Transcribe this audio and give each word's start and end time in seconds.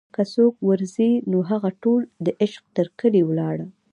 که 0.15 0.23
څوک 0.33 0.53
ور 0.67 0.81
ځي 0.95 1.11
نوهغه 1.31 1.69
ټول 1.83 2.01
دعشق 2.27 2.63
تر 2.77 2.87
کلي 2.99 3.21
ولاړه 3.25 3.65